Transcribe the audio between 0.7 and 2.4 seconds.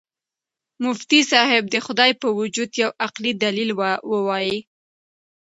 مفتي صاحب د خدای په